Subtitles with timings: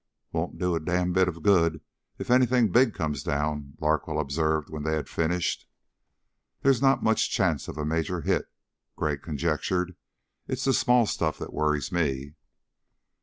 [0.31, 1.79] "Won't do a damn bit of good
[2.17, 5.67] if anything big comes down," Larkwell observed when they had finished.
[6.63, 8.45] "There's not much chance of a major hit,"
[8.97, 9.95] Crag conjectured.
[10.47, 12.33] "It's the small stuff that worries me."